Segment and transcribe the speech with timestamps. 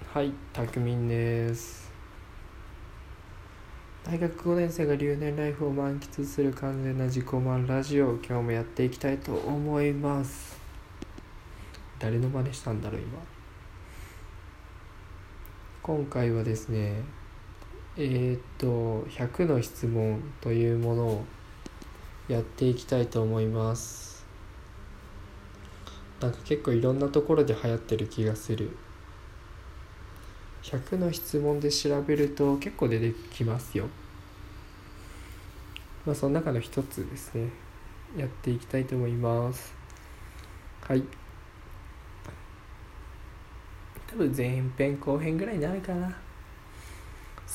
[0.00, 1.90] はい、たくみんです。
[4.04, 10.58] 大学5年生が留年ライフを満喫する完全な自己満ラジオ今日もやっていきたいと思います。
[11.98, 13.18] 誰の真似したんだろう今。
[15.82, 17.02] 今回はですね、
[17.96, 21.24] えー、っと100の質問というものを
[22.28, 24.24] やっていきたいと思います。
[26.20, 28.76] なんか結構いろんなところで流行ってる気がする。
[30.62, 33.88] 100の質問で調べると結構出てきますよ。
[36.06, 37.48] まあその中の一つですね。
[38.16, 39.74] やっていきたいと思います。
[40.82, 41.02] はい。
[44.08, 46.08] 多分前編後編ぐらいになるかな。
[46.08, 46.14] 好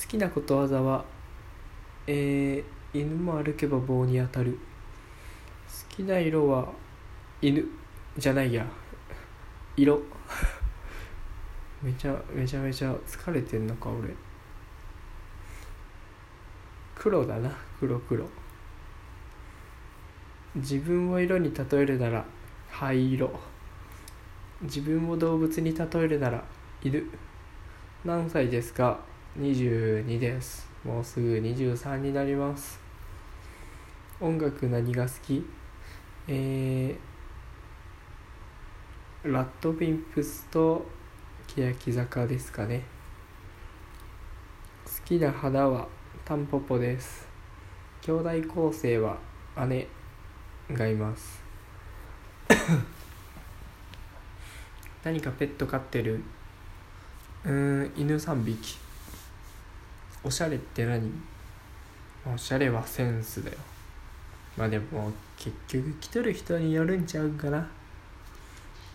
[0.08, 1.06] きなことわざは、
[2.08, 4.58] えー、犬も歩けば棒に当たる。
[5.90, 6.68] 好きな色は
[7.42, 7.64] 犬
[8.18, 8.66] じゃないや。
[9.76, 10.02] 色。
[11.82, 14.14] めちゃめちゃめちゃ疲れてんのか俺。
[16.96, 18.26] 黒だな黒黒。
[20.56, 22.26] 自分を色に例えるなら
[22.70, 23.30] 灰色。
[24.64, 26.44] 自分を動物に例えるなら
[26.84, 27.04] 犬。
[28.04, 29.00] 何歳ですか
[29.40, 30.68] ？22です。
[30.84, 32.80] もうすぐ23になります。
[34.20, 35.46] 音楽何が好き？
[36.28, 40.84] えー、ラッドウィンプスと
[41.58, 42.84] 欅坂ですかね。
[44.86, 45.88] 好きな花は
[46.24, 47.28] タンポポです。
[48.04, 49.18] 兄弟構成は
[49.68, 49.88] 姉
[50.72, 51.42] がいます。
[55.04, 56.22] 何かペット飼ってる？
[57.44, 58.78] うーん犬3匹。
[60.24, 61.12] おしゃれって何？
[62.32, 63.58] おしゃれはセンスだよ。
[64.56, 67.68] まあでも結局着とる人によるんちゃうかな。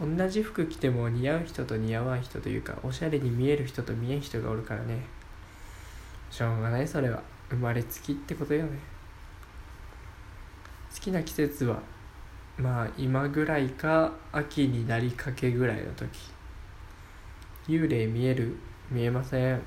[0.02, 5.04] 同じ服着ても似合う人と似合わん人というかおしゃれに見える人と見えん人がおるからね。
[6.30, 7.22] しょうがないそれは。
[7.50, 8.78] 生まれつきってことよね。
[10.94, 11.80] 好きな季節は
[12.58, 16.18] まあ今ぐらいか秋になりかけぐらいの時。
[17.68, 18.56] 幽霊見える？
[18.90, 19.60] 見えません。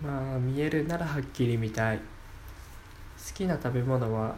[0.00, 1.98] まあ見えるならはっきり見たい。
[1.98, 2.02] 好
[3.34, 4.34] きな食べ物は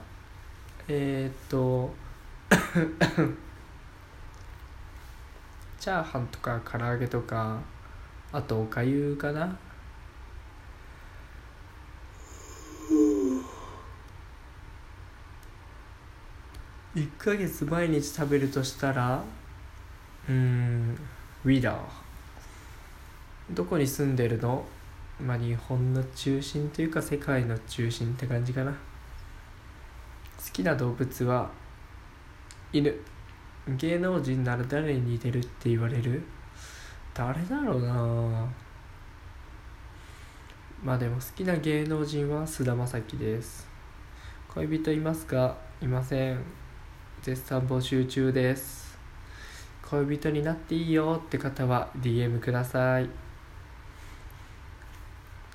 [0.88, 1.94] えー、っと
[5.82, 7.58] チャーハンとか唐揚げとか
[8.30, 9.58] あとおかゆかな。
[16.94, 19.24] 1ヶ月毎日食べるとしたら
[20.28, 20.96] うん
[21.44, 21.76] ウィダー。
[23.50, 24.64] どこに住んでるの？
[25.20, 28.70] まあ日本の中心というか世界の中心って感じかな。
[28.70, 28.76] 好
[30.52, 31.50] きな動物は
[32.72, 32.94] 犬。
[33.68, 36.22] 芸能人なら誰に似てるって言われる？
[37.14, 38.46] 誰だろうな。
[40.82, 43.68] まあでも好きな芸能人は菅田将暉です。
[44.48, 45.56] 恋人いますか？
[45.80, 46.40] いません。
[47.22, 48.98] 絶賛募集中です。
[49.88, 53.08] 恋人になっていいよって方は DM ください。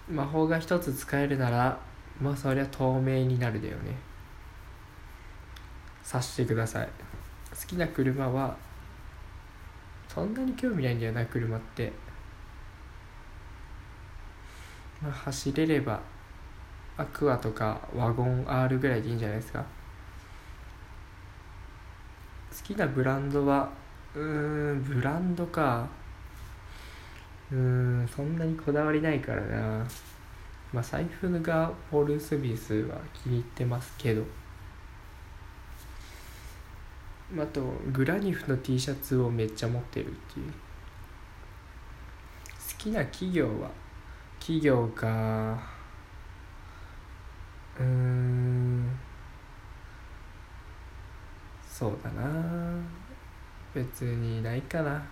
[0.09, 1.77] 魔法が一つ使えるなら
[2.21, 3.97] まあそりゃ透明になるだよね。
[6.03, 6.89] さしてください。
[7.49, 8.55] 好きな車は
[10.07, 11.91] そんなに興味ないんだよな車って。
[15.01, 15.99] まあ走れれば
[16.97, 19.59] アクアとかワゴン R ぐらいでいいんじゃないですか。
[22.51, 23.69] 好きなブランドは
[24.15, 25.87] うーんブランドか。
[27.51, 29.85] うーんそんなにこだわりないからな。
[30.73, 34.23] まあ財布がポール・スミスは気に入ってますけど。
[37.35, 37.61] あと
[37.91, 40.45] グラニフの T シャツをめっちゃ持ってるっていう。
[40.47, 40.53] 好
[42.77, 43.69] きな企業は？
[44.39, 45.59] 企業か
[47.77, 48.97] うーん。
[51.69, 52.81] そうだな。
[53.73, 55.03] 別にないかな。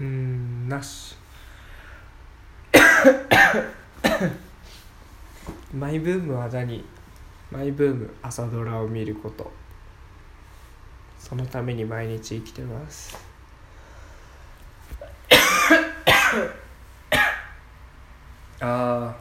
[0.00, 1.16] うんなし。
[5.74, 6.84] マイブームは何？
[7.50, 9.50] マイブーム朝ドラを見ること。
[11.18, 13.18] そのために毎日生きてます。
[18.60, 19.16] あ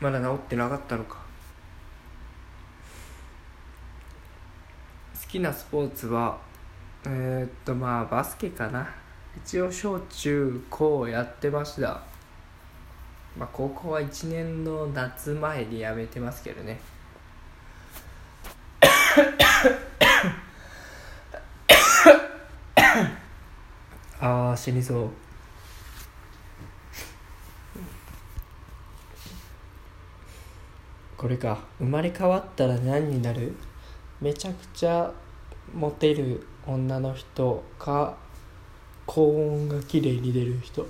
[0.00, 1.18] ーまだ治ってなかったのか。
[5.22, 6.38] 好きなスポーツは
[7.04, 8.88] えー、っとまあバスケかな。
[9.36, 12.15] 一応小中高やってました。
[13.38, 16.80] まあ高校は1年の夏前に辞めてますけどね。
[24.18, 25.10] ああ死にそう。
[31.16, 31.58] これか。
[31.78, 33.54] 生まれ変わったら何になる？
[34.20, 35.12] めちゃくちゃ
[35.74, 38.16] モテる女の人か
[39.06, 40.86] 高音が綺麗に出る人。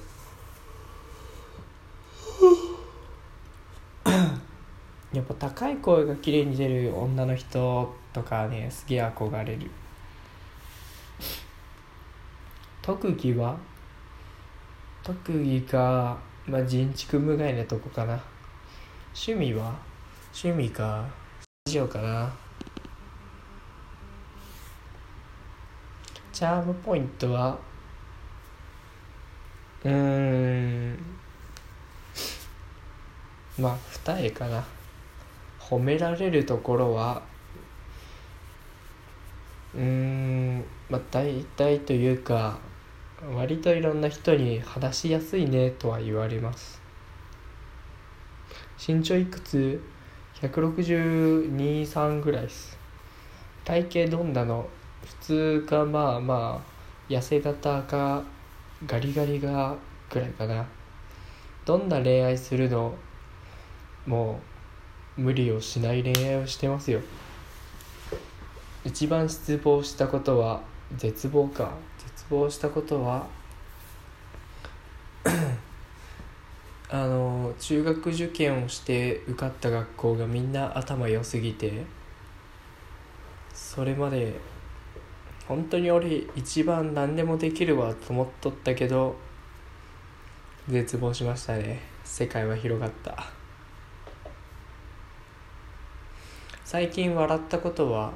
[5.16, 9.70] やっぱ高い声が綺麗に出る女の人とかねすげえ憧れる。
[12.82, 13.56] 特技は？
[15.02, 18.20] 特技かまあ人畜無害なとこかな。
[19.14, 19.74] 趣味は？
[20.34, 21.08] 趣味か。
[21.66, 22.30] 以上かな。
[26.30, 27.58] チャームポイントは？
[29.82, 29.90] うー
[30.92, 30.98] ん。
[33.58, 34.62] まあ二重かな。
[35.68, 37.22] 褒められるところは
[39.74, 42.58] うんまあ大体というか
[43.34, 46.80] 割といろんな人に話しやすいねとは言われます。
[48.78, 49.82] 身長いくつ
[50.40, 52.78] ？1623ぐらいです。
[53.64, 54.68] 体型どんなの？
[55.02, 56.62] 普通かまあま
[57.08, 58.22] あ痩せ型か
[58.86, 59.74] ガリガリが
[60.10, 60.64] ぐらいかな。
[61.64, 62.94] どんな恋愛するの？
[64.06, 64.55] もう
[65.16, 67.00] 無理をしない恋愛をしてますよ。
[68.84, 70.62] 一番失望したことは
[70.96, 71.72] 絶望か。
[71.98, 73.26] 絶望したことは
[76.88, 81.84] あの中学受験をして受かった学校がみんな頭良すぎて
[83.52, 84.34] それまで
[85.48, 89.16] 本当に俺一番何でもできるわと思っとったけど
[90.68, 91.80] 絶望しましたね。
[92.04, 93.35] 世界は広がった。
[96.66, 98.10] 最近笑ったことは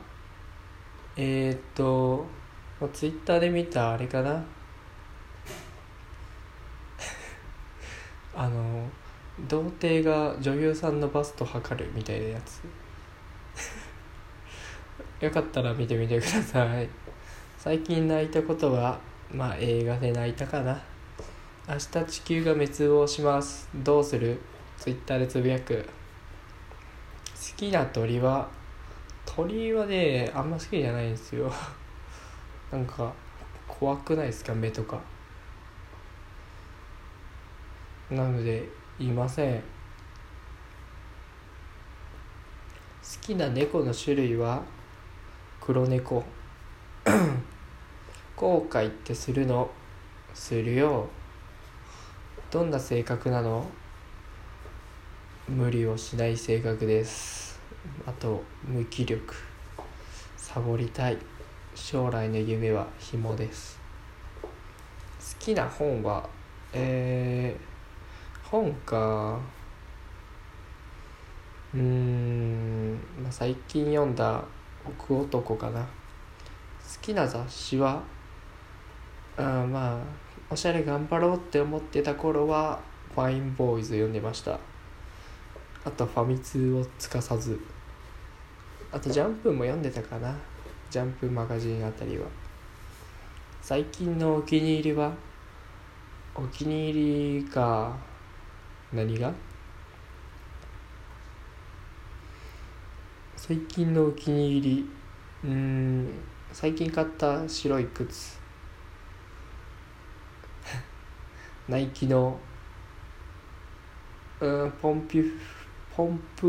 [1.17, 2.27] えー、っと
[2.93, 4.31] ツイッターで見たあれかな。
[8.35, 8.89] あの
[9.49, 12.63] 童貞が女優さんのバスト測るみたいなやつ。
[15.25, 16.89] よかったら見てみてください。
[17.57, 18.99] 最近泣いたことは
[19.33, 20.83] まあ映画で泣いたかな。
[21.69, 23.69] 明日地球が滅亡します。
[23.73, 24.41] どうする？
[24.77, 26.00] ツイッターでつぶやく。
[27.41, 28.47] 好きな鳥は
[29.25, 31.51] 鳥はねあんま好きじゃないんですよ。
[32.71, 33.11] なんか
[33.67, 35.01] 怖くないですか目とか。
[38.11, 39.61] なのでいません。
[39.61, 39.65] 好
[43.23, 44.63] きな猫の種類は
[45.63, 46.23] 黒猫。
[48.37, 49.71] 後悔ってするの？
[50.35, 51.09] するよ。
[52.51, 53.65] どんな性格なの？
[55.51, 57.59] 無理をしない性格です。
[58.07, 59.35] あと無気力。
[60.37, 61.19] サボりたい。
[61.75, 63.77] 将来の夢は紐です。
[64.39, 64.45] 好
[65.41, 66.29] きな本は
[66.73, 69.41] えー、本か
[71.75, 74.45] うーん、まあ、最近読んだ
[74.87, 75.81] 「奥男」かな。
[75.81, 75.87] 好
[77.03, 78.01] きな雑誌は
[79.37, 79.99] あまあ
[80.49, 82.79] おしゃれ頑張ろうって思ってた頃は
[83.17, 84.70] ファインボーイズ読んでました。
[85.83, 87.59] あとファミ通をつかさず。
[88.93, 90.37] あとジャンプも読んでたかな。
[90.91, 92.27] ジャンプマガジンあたりは。
[93.63, 95.13] 最近のお気に入りは？
[96.35, 97.97] お気に入りか
[98.93, 99.33] 何が？
[103.37, 104.91] 最近のお気に入り。
[105.45, 106.09] うん。
[106.53, 108.39] 最近買った白い靴。
[111.69, 112.39] ナイキの。
[114.41, 115.39] うんポンピュ
[115.97, 116.47] ポンプ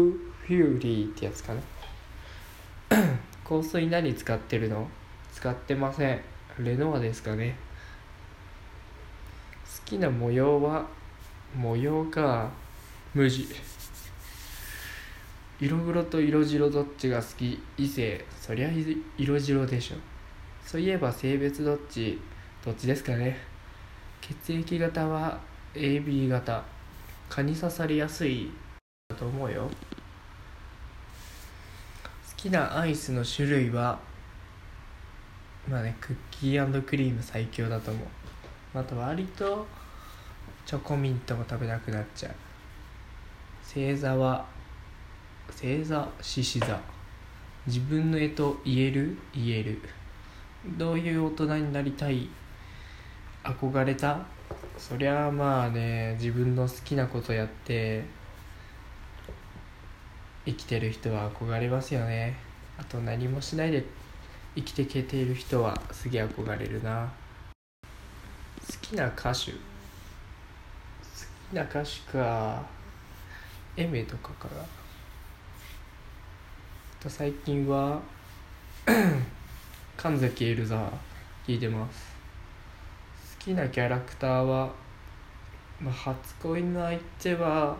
[0.47, 1.61] フューリーってやつかな
[3.47, 4.87] 香水何使ってるの？
[5.33, 6.21] 使ってません。
[6.59, 7.55] レノアですかね。
[9.65, 10.85] 好きな模様は？
[11.55, 12.49] 模様か。
[13.13, 13.47] 無地。
[15.59, 17.61] 色黒と色白どっちが好き？
[17.77, 18.25] 異性。
[18.39, 18.69] そりゃ
[19.17, 19.95] 色白でしょ。
[20.65, 22.19] そういえば性別どっち？
[22.63, 23.37] どっちですかね。
[24.21, 25.39] 血液型は
[25.73, 26.63] AB 型。
[27.29, 28.51] 蚊に刺されやすい
[29.11, 29.63] だと思うよ。
[29.63, 29.69] 好
[32.37, 33.99] きなアイスの種類は
[35.69, 38.07] まあねクッキークリーム最強だと思う。
[38.79, 39.67] あと割と
[40.65, 42.33] チョコミントも食べたくなっちゃう。
[43.63, 44.45] 星座は
[45.51, 46.79] 星座獅子座。
[47.67, 49.17] 自分の絵と言える？
[49.35, 49.79] 言える。
[50.77, 52.27] どういう大人になりたい？
[53.43, 54.25] 憧れた？
[54.77, 58.03] そりゃあまあね自分の好きなことやって
[60.45, 62.35] 生きてる人は憧れますよね。
[62.77, 63.85] あと何もしないで
[64.55, 67.11] 生きてけている人はすげえ憧れるな。
[67.83, 69.51] 好きな歌手。
[69.51, 69.57] 好
[71.51, 72.63] きな歌手か。
[73.77, 74.63] エメとかかな。
[76.99, 77.99] と最近は
[79.95, 80.89] 神崎エルザー
[81.47, 82.11] 聞いてます。
[83.39, 84.71] 好きなキャラクターは、
[85.79, 87.75] まあ、初恋の相手は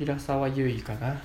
[0.00, 1.20] 平沢優衣かな。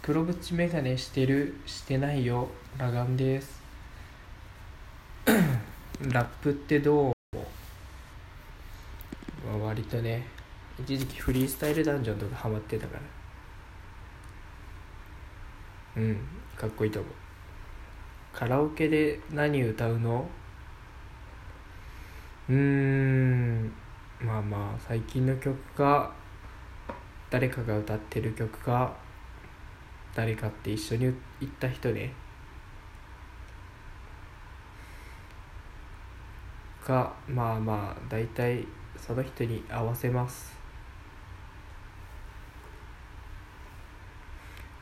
[0.00, 3.60] 黒縁眼鏡してるしてないよラガンです。
[6.10, 7.12] ラップってどう、
[9.46, 10.26] まあ、割とね
[10.80, 13.02] 一時期フリースタイルダンジョンとかハマってたから。
[16.02, 16.18] うん
[16.56, 17.12] かっこいいと思う。
[18.32, 20.26] カラオケで何歌うの？
[22.48, 23.72] うーん。
[24.22, 26.12] まあまあ最近の曲か
[27.30, 28.94] 誰かが歌ってる曲か
[30.14, 32.12] 誰かって一緒に行った人ね。
[36.86, 40.52] がまあまあ大体その人に合わせます。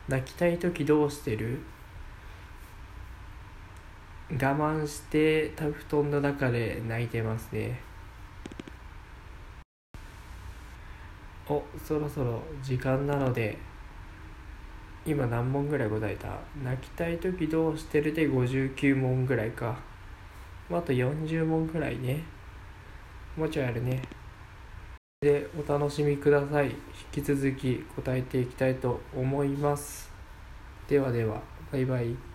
[0.07, 1.59] 泣きたい時どうしてる？
[4.31, 7.79] 我慢して布団の中で泣いてますね
[11.47, 13.57] おそろそろ時間なので
[15.07, 16.37] 今何問ぐらい答えた？
[16.63, 19.79] 泣きたい時どうしてるで59問ぐらいか。
[20.69, 22.23] あと40問ぐらいね。
[23.35, 24.03] もうちょいあるね。
[25.21, 26.67] でお楽しみください。
[26.67, 26.75] 引
[27.11, 30.11] き続き答えていきたいと思います。
[30.87, 31.41] ではでは
[31.71, 32.28] バイバイ。